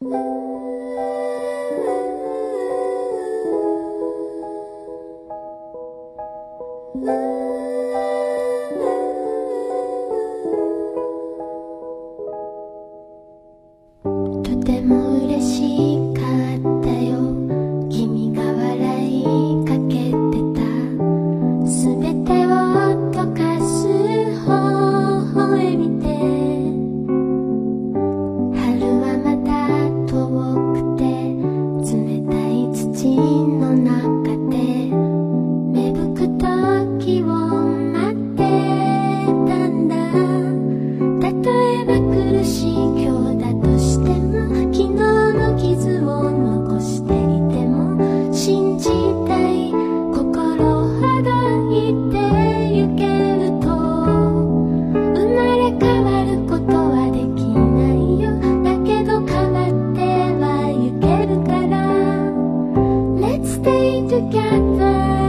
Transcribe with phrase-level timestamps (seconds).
[0.00, 0.12] Thank
[7.06, 7.73] you.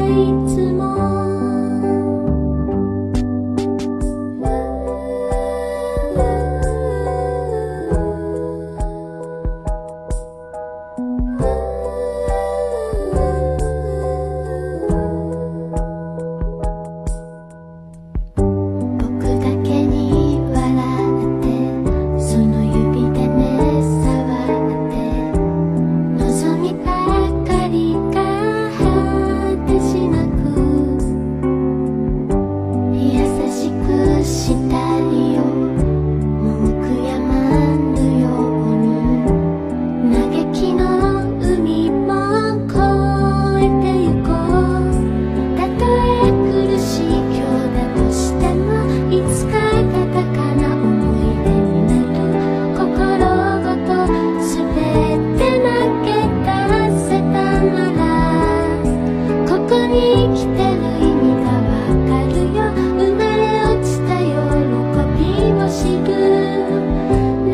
[0.05, 1.14] いつも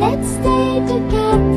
[0.02, 1.51] Let's stay together.